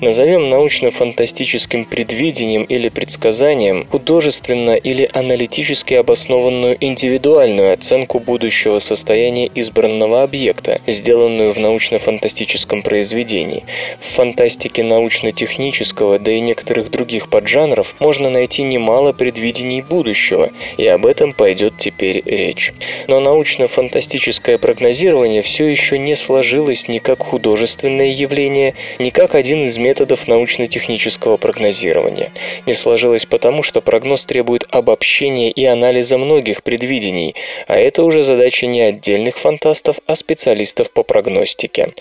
[0.00, 10.80] Назовем научно-фантастическим предвидением или предсказанием художественно или аналитически обоснованную индивидуальную оценку будущего состояния избранного объекта,
[10.86, 13.64] сделанную в научно-фантастическом произведении.
[14.00, 21.06] В фантастике научно-технического, да и некоторых других поджанров можно найти немало предвидений будущего, и об
[21.06, 22.72] этом пойдет теперь речь.
[23.06, 29.78] Но научно-фантастическое прогнозирование все еще не сложилось ни как художественное явление, ни как один из
[29.78, 32.30] методов научно-технического прогнозирования.
[32.66, 37.34] Не сложилось потому, что прогноз требует обобщения и анализа многих предвидений,
[37.66, 41.92] а это уже задача не отдельных фантастов, а специалистов по прогностике.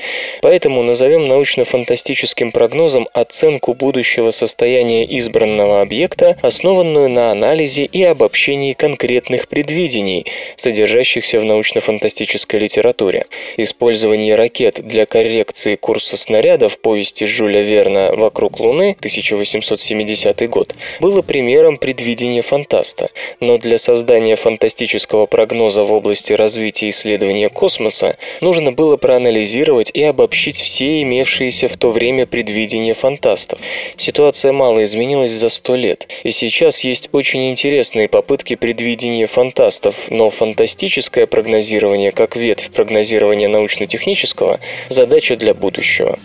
[0.42, 9.48] Поэтому назовем научно-фантастическим прогнозом оценку будущего состояния избранного объекта, основанную на анализе и обобщении конкретных
[9.48, 13.26] предвидений, содержащихся в научно-фантастической литературе.
[13.58, 21.78] Использование ракет для коррекции курса снарядов повести Жюля Верна «Вокруг Луны» 1870 год было примером
[21.78, 29.92] предвидения фантаста, но для создания фантастического прогноза в области развития исследования космоса нужно было проанализировать
[29.94, 33.60] и обобщить все имевшиеся в то время предвидения фантастов.
[33.96, 40.30] Ситуация мало изменилась за сто лет, и сейчас есть очень интересные попытки предвидения фантастов, но
[40.30, 46.20] фантастическое прогнозирование, как ветвь прогнозирования научно-технического, задача для будущего.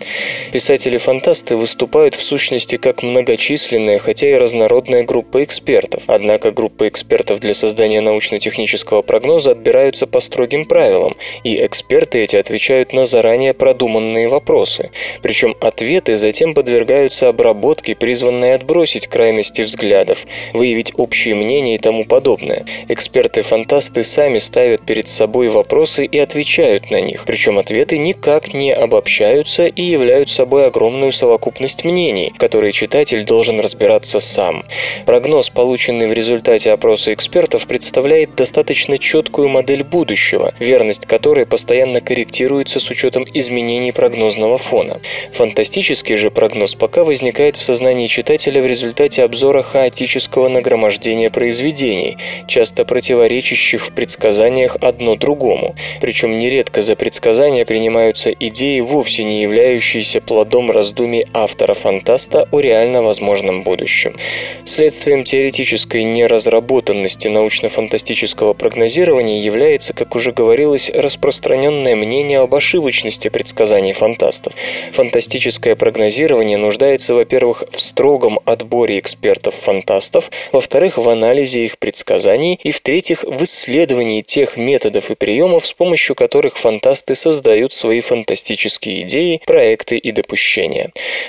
[0.83, 6.03] Писатели-фантасты выступают в сущности как многочисленная, хотя и разнородная группа экспертов.
[6.09, 12.93] Однако группы экспертов для создания научно-технического прогноза отбираются по строгим правилам, и эксперты эти отвечают
[12.93, 14.91] на заранее продуманные вопросы.
[15.23, 22.67] Причем ответы затем подвергаются обработке, призванной отбросить крайности взглядов, выявить общие мнения и тому подобное.
[22.89, 29.69] Эксперты-фантасты сами ставят перед собой вопросы и отвечают на них, причем ответы никак не обобщаются
[29.69, 34.65] и являются собой огромную совокупность мнений, которые читатель должен разбираться сам.
[35.05, 42.81] Прогноз, полученный в результате опроса экспертов, представляет достаточно четкую модель будущего, верность которой постоянно корректируется
[42.81, 45.03] с учетом изменений прогнозного фона.
[45.35, 52.87] Фантастический же прогноз пока возникает в сознании читателя в результате обзора хаотического нагромождения произведений, часто
[52.87, 55.75] противоречащих в предсказаниях одно другому.
[56.01, 63.63] Причем нередко за предсказания принимаются идеи, вовсе не являющиеся плодом раздумий автора-фантаста о реально возможном
[63.63, 64.17] будущем.
[64.65, 74.53] Следствием теоретической неразработанности научно-фантастического прогнозирования является, как уже говорилось, распространенное мнение об ошибочности предсказаний фантастов.
[74.93, 83.25] Фантастическое прогнозирование нуждается, во-первых, в строгом отборе экспертов-фантастов, во-вторых, в анализе их предсказаний и, в-третьих,
[83.25, 89.97] в исследовании тех методов и приемов, с помощью которых фантасты создают свои фантастические идеи, проекты
[89.97, 90.42] и допущения.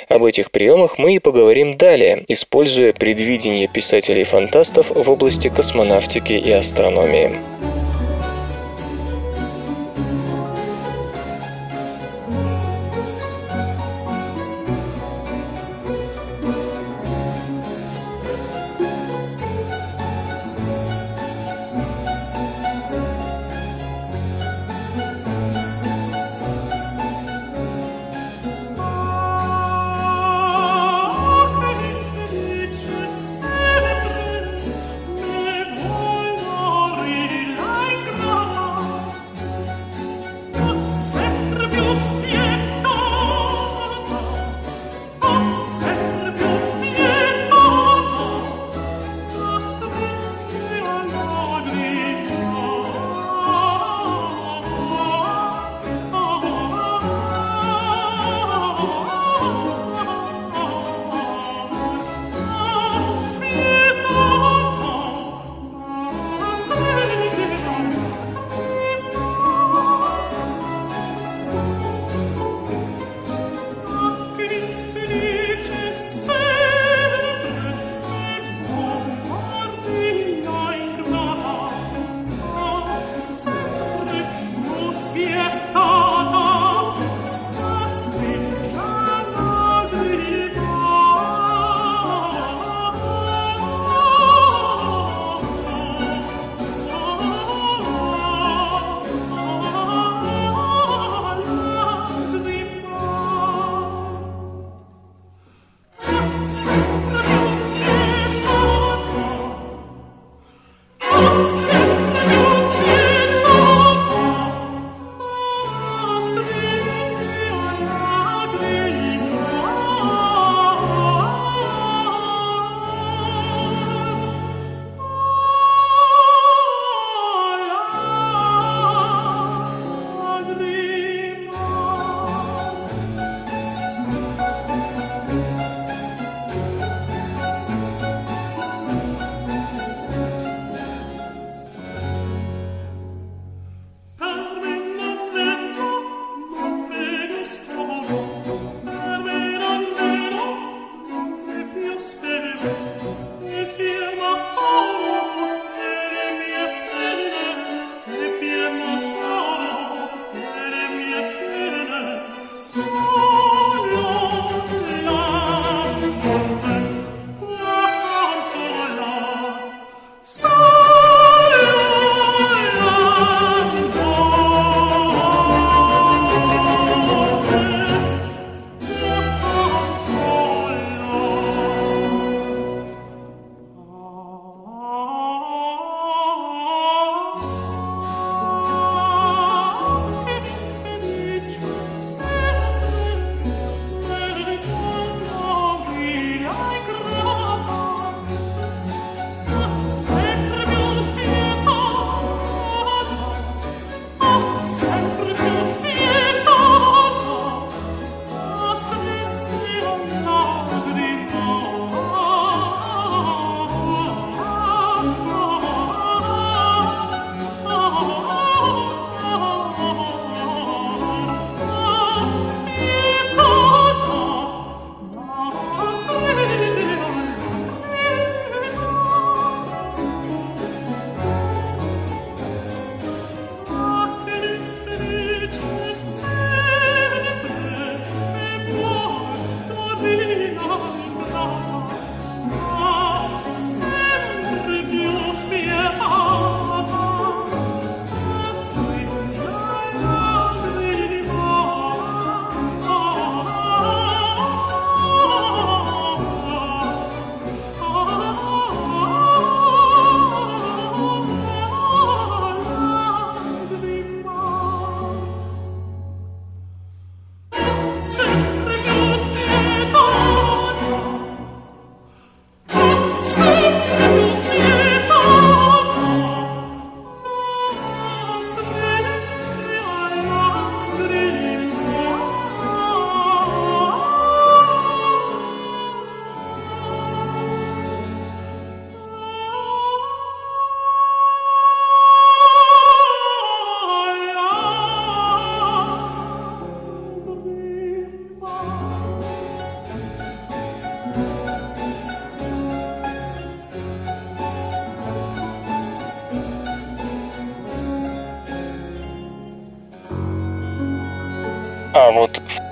[0.10, 7.73] Об этих приемах мы и поговорим далее, используя предвидение писателей-фантастов в области космонавтики и астрономии.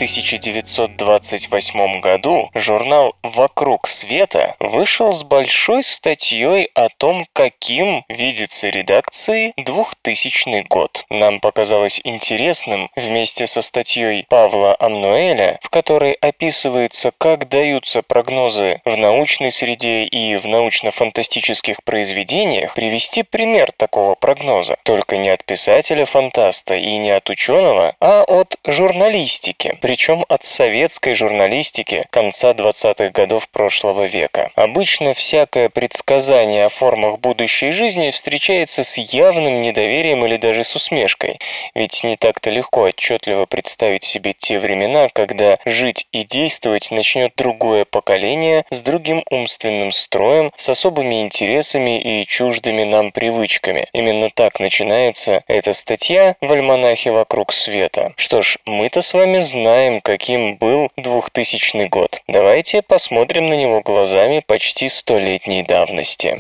[0.02, 10.66] 1928 году журнал «Вокруг света» вышел с большой статьей о том, каким видится редакции 2000
[10.68, 11.06] год.
[11.12, 18.98] Нам показалось интересным вместе со статьей Павла Амнуэля, в которой описывается, как даются прогнозы в
[18.98, 24.78] научной среде и в научно-фантастических произведениях, привести пример такого прогноза.
[24.82, 32.06] Только не от писателя-фантаста и не от ученого, а от журналистики, причем от советской журналистики
[32.12, 34.50] конца 20-х годов прошлого века.
[34.56, 41.40] Обычно всякое предсказание о формах будущей жизни встречается с явным недоверием или даже с усмешкой,
[41.76, 47.84] ведь не так-то легко отчетливо представить себе те времена, когда жить и действовать начнет другое
[47.84, 53.90] поколение с другим умственным строем, с особыми интересами и чуждыми нам привычками.
[53.92, 58.14] Именно так начинается эта статья в альманахе «Вокруг света».
[58.16, 62.22] Что ж, мы-то с вами знаем, каким был 2000 год.
[62.28, 66.38] Давайте посмотрим на него глазами почти столетней давности.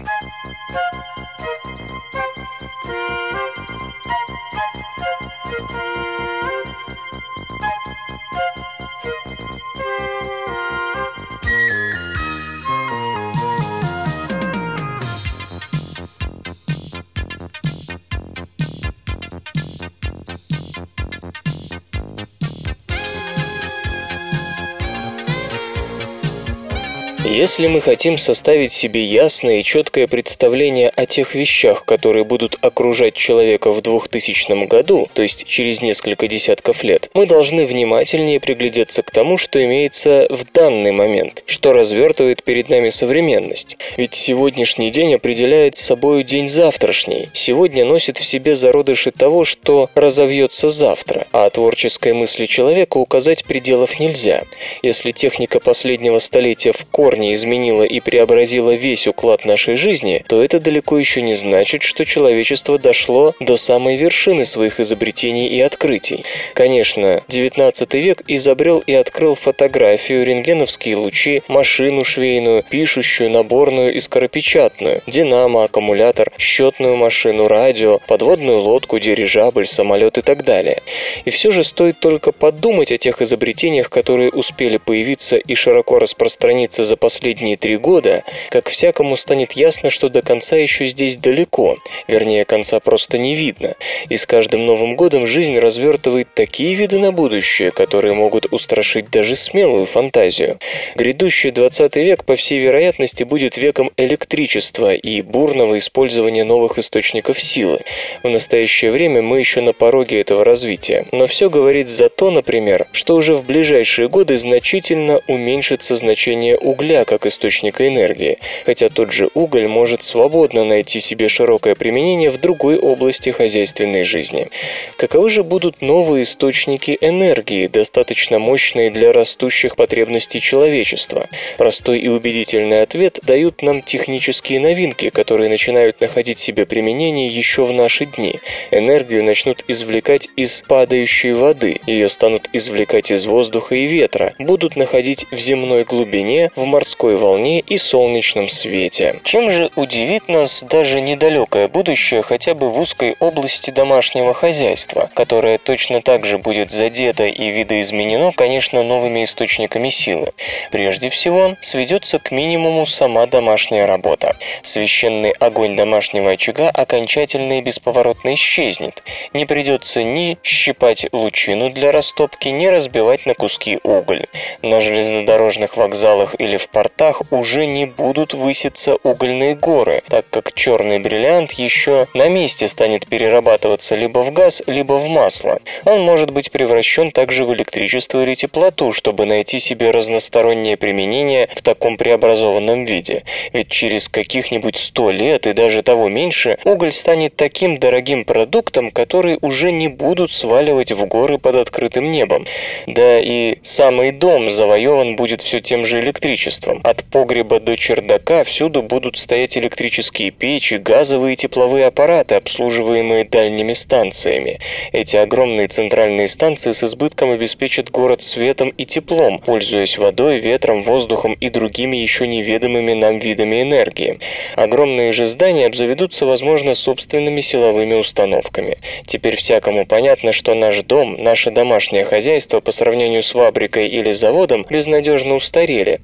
[27.42, 33.16] Если мы хотим составить себе ясное и четкое представление о тех вещах, которые будут окружать
[33.16, 39.10] человека в 2000 году, то есть через несколько десятков лет, мы должны внимательнее приглядеться к
[39.10, 43.76] тому, что имеется в данный момент, что развертывает перед нами современность.
[43.98, 47.30] Ведь сегодняшний день определяет собой день завтрашний.
[47.34, 54.00] Сегодня носит в себе зародыши того, что разовьется завтра, а творческой мысли человека указать пределов
[54.00, 54.44] нельзя.
[54.84, 60.60] Если техника последнего столетия в корне изменила и преобразила весь уклад нашей жизни, то это
[60.60, 66.26] далеко еще не значит, что человечество дошло до самой вершины своих изобретений и открытий.
[66.54, 75.02] Конечно, XIX век изобрел и открыл фотографию, рентгеновские лучи, машину швейную, пишущую, наборную и скоропечатную,
[75.08, 80.82] динамо, аккумулятор, счетную машину, радио, подводную лодку, дирижабль, самолет и так далее.
[81.26, 86.84] И все же стоит только подумать о тех изобретениях, которые успели появиться и широко распространиться
[86.84, 92.46] за последние три года, как всякому станет ясно, что до конца еще здесь далеко, вернее,
[92.46, 93.76] конца просто не видно,
[94.10, 99.36] и с каждым Новым годом жизнь развертывает такие виды на будущее, которые могут устрашить даже
[99.36, 100.58] смелую фантазию.
[100.96, 107.82] Грядущий 20 век, по всей вероятности, будет веком электричества и бурного использования новых источников силы.
[108.24, 112.88] В настоящее время мы еще на пороге этого развития, но все говорит за то, например,
[112.92, 119.30] что уже в ближайшие годы значительно уменьшится значение угля как источника энергии, хотя тот же
[119.34, 124.48] уголь может свободно найти себе широкое применение в другой области хозяйственной жизни.
[124.96, 131.28] Каковы же будут новые источники энергии, достаточно мощные для растущих потребностей человечества?
[131.58, 137.74] Простой и убедительный ответ дают нам технические новинки, которые начинают находить себе применение еще в
[137.74, 138.40] наши дни.
[138.72, 145.26] Энергию начнут извлекать из падающей воды, ее станут извлекать из воздуха и ветра, будут находить
[145.30, 146.64] в земной глубине, в
[147.02, 149.20] морской волне и солнечном свете.
[149.24, 155.58] Чем же удивит нас даже недалекое будущее хотя бы в узкой области домашнего хозяйства, которое
[155.58, 160.34] точно так же будет задето и видоизменено, конечно, новыми источниками силы.
[160.72, 164.36] Прежде всего, сведется к минимуму сама домашняя работа.
[164.62, 169.04] Священный огонь домашнего очага окончательно и бесповоротно исчезнет.
[169.34, 174.28] Не придется ни щипать лучину для растопки, ни разбивать на куски уголь.
[174.62, 180.98] На железнодорожных вокзалах или в портах уже не будут выситься угольные горы, так как черный
[180.98, 185.60] бриллиант еще на месте станет перерабатываться либо в газ, либо в масло.
[185.86, 191.62] Он может быть превращен также в электричество или теплоту, чтобы найти себе разностороннее применение в
[191.62, 193.26] таком преобразованном виде.
[193.54, 199.38] Ведь через каких-нибудь сто лет и даже того меньше уголь станет таким дорогим продуктом, который
[199.42, 202.48] уже не будут сваливать в горы под открытым небом.
[202.88, 206.71] Да и самый дом завоеван будет все тем же электричеством.
[206.84, 213.74] От погреба до чердака всюду будут стоять электрические печи, газовые и тепловые аппараты, обслуживаемые дальними
[213.74, 214.60] станциями.
[214.92, 221.34] Эти огромные центральные станции с избытком обеспечат город светом и теплом, пользуясь водой, ветром, воздухом
[221.34, 224.20] и другими еще неведомыми нам видами энергии.
[224.56, 228.78] Огромные же здания обзаведутся, возможно, собственными силовыми установками.
[229.06, 234.66] Теперь всякому понятно, что наш дом, наше домашнее хозяйство по сравнению с фабрикой или заводом
[234.70, 236.00] безнадежно устарели,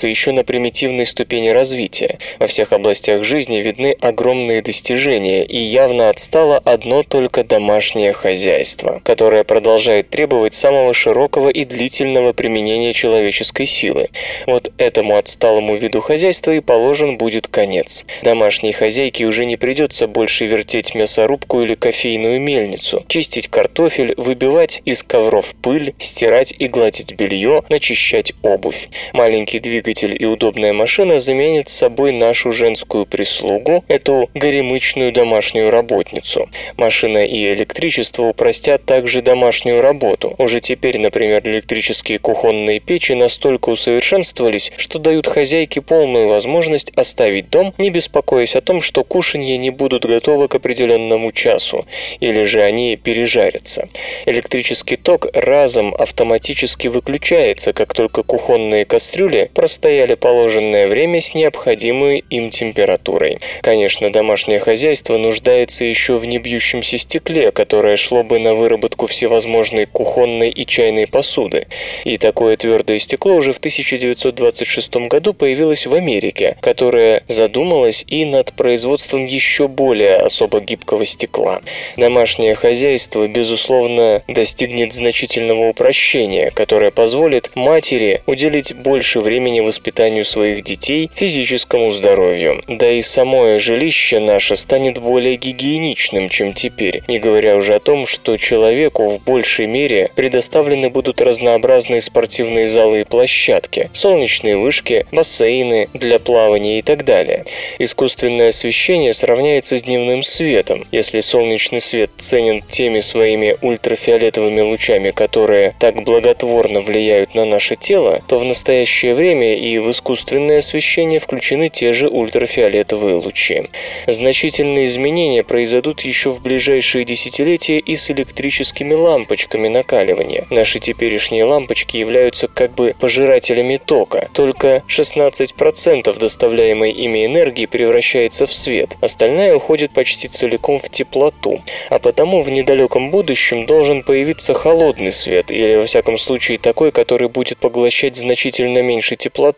[0.00, 2.18] находятся еще на примитивной ступени развития.
[2.38, 9.44] Во всех областях жизни видны огромные достижения, и явно отстало одно только домашнее хозяйство, которое
[9.44, 14.08] продолжает требовать самого широкого и длительного применения человеческой силы.
[14.46, 18.06] Вот этому отсталому виду хозяйства и положен будет конец.
[18.22, 25.02] Домашней хозяйке уже не придется больше вертеть мясорубку или кофейную мельницу, чистить картофель, выбивать из
[25.02, 28.88] ковров пыль, стирать и гладить белье, начищать обувь.
[29.12, 36.48] Маленький двигатель и удобная машина заменят собой нашу женскую прислугу, эту горемычную домашнюю работницу.
[36.76, 40.34] Машина и электричество упростят также домашнюю работу.
[40.38, 47.74] Уже теперь, например, электрические кухонные печи настолько усовершенствовались, что дают хозяйке полную возможность оставить дом,
[47.78, 51.86] не беспокоясь о том, что кушанье не будут готовы к определенному часу,
[52.20, 53.88] или же они пережарятся.
[54.26, 59.50] Электрический ток разом автоматически выключается, как только кухонные кастрюли
[59.80, 63.38] простояли положенное время с необходимой им температурой.
[63.62, 70.50] Конечно, домашнее хозяйство нуждается еще в небьющемся стекле, которое шло бы на выработку всевозможной кухонной
[70.50, 71.66] и чайной посуды.
[72.04, 78.52] И такое твердое стекло уже в 1926 году появилось в Америке, которая задумалась и над
[78.52, 81.62] производством еще более особо гибкого стекла.
[81.96, 91.08] Домашнее хозяйство, безусловно, достигнет значительного упрощения, которое позволит матери уделить больше времени воспитанию своих детей,
[91.14, 92.64] физическому здоровью.
[92.66, 98.04] Да и самое жилище наше станет более гигиеничным, чем теперь, не говоря уже о том,
[98.04, 105.88] что человеку в большей мере предоставлены будут разнообразные спортивные залы и площадки, солнечные вышки, бассейны
[105.94, 107.44] для плавания и так далее.
[107.78, 110.84] Искусственное освещение сравняется с дневным светом.
[110.90, 118.20] Если солнечный свет ценен теми своими ультрафиолетовыми лучами, которые так благотворно влияют на наше тело,
[118.26, 123.68] то в настоящее время и в искусственное освещение включены те же ультрафиолетовые лучи.
[124.06, 130.46] Значительные изменения произойдут еще в ближайшие десятилетия и с электрическими лампочками накаливания.
[130.48, 134.28] Наши теперешние лампочки являются как бы пожирателями тока.
[134.32, 141.60] Только 16% доставляемой ими энергии превращается в свет, остальная уходит почти целиком в теплоту.
[141.90, 147.28] А потому в недалеком будущем должен появиться холодный свет, или во всяком случае такой, который
[147.28, 149.49] будет поглощать значительно меньше теплоты.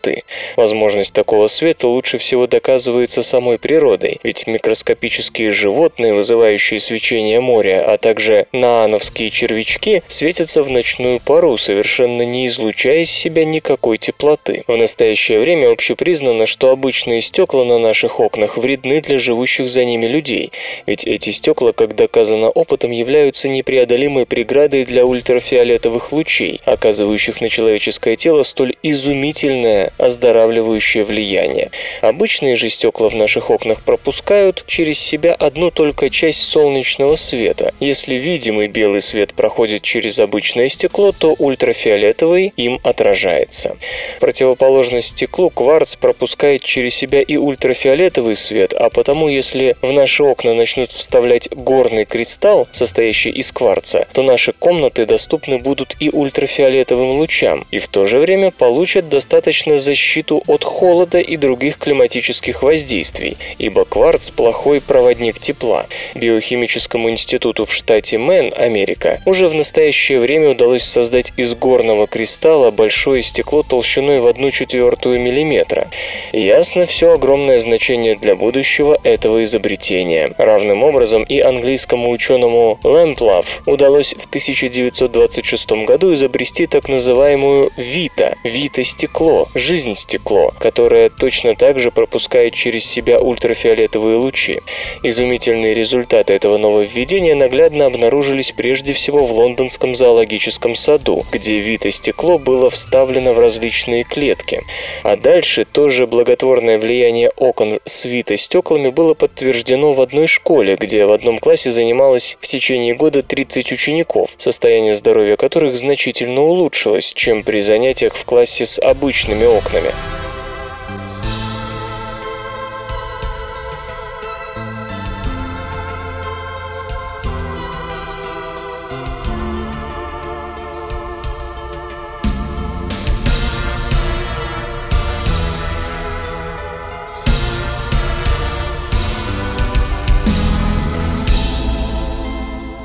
[0.56, 7.98] Возможность такого света лучше всего доказывается самой природой, ведь микроскопические животные, вызывающие свечение моря, а
[7.98, 14.64] также наановские червячки, светятся в ночную пару, совершенно не излучая из себя никакой теплоты.
[14.66, 20.06] В настоящее время общепризнано, что обычные стекла на наших окнах вредны для живущих за ними
[20.06, 20.52] людей,
[20.86, 28.16] ведь эти стекла, как доказано опытом, являются непреодолимой преградой для ультрафиолетовых лучей, оказывающих на человеческое
[28.16, 31.70] тело столь изумительное оздоравливающее влияние.
[32.00, 37.72] Обычные же стекла в наших окнах пропускают через себя одну только часть солнечного света.
[37.80, 43.76] Если видимый белый свет проходит через обычное стекло, то ультрафиолетовый им отражается.
[44.20, 50.54] Противоположность стеклу кварц пропускает через себя и ультрафиолетовый свет, а потому если в наши окна
[50.54, 57.66] начнут вставлять горный кристалл, состоящий из кварца, то наши комнаты доступны будут и ультрафиолетовым лучам,
[57.70, 63.84] и в то же время получат достаточно защиту от холода и других климатических воздействий, ибо
[63.84, 65.86] кварц– плохой проводник тепла.
[66.14, 72.70] Биохимическому институту в штате Мэн, Америка, уже в настоящее время удалось создать из горного кристалла
[72.70, 75.88] большое стекло толщиной в 1 четвертую миллиметра.
[76.32, 80.32] Ясно все огромное значение для будущего этого изобретения.
[80.38, 89.12] Равным образом и английскому ученому Лэмплав удалось в 1926 году изобрести так называемую «Вита»– «Вита-стекло»,
[89.12, 94.60] стекло, жизнь стекло, которое точно так же пропускает через себя ультрафиолетовые лучи.
[95.02, 102.70] Изумительные результаты этого нововведения наглядно обнаружились прежде всего в лондонском зоологическом саду, где вито-стекло было
[102.70, 104.62] вставлено в различные клетки.
[105.02, 111.12] А дальше тоже благотворное влияние окон с вито-стеклами было подтверждено в одной школе, где в
[111.12, 117.60] одном классе занималось в течение года 30 учеников, состояние здоровья которых значительно улучшилось, чем при
[117.60, 119.92] занятиях в классе с обычными окнами.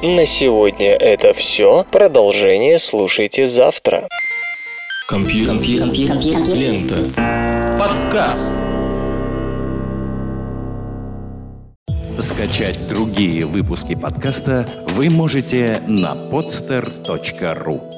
[0.07, 1.85] На сегодня это все.
[1.91, 4.07] Продолжение слушайте завтра.
[5.07, 5.55] Компьютер.
[5.55, 6.07] Компьютер.
[6.09, 6.57] Компьютер.
[6.57, 7.77] Лента.
[7.79, 8.53] Подкаст.
[12.19, 17.96] Скачать другие выпуски подкаста вы можете на podster.ru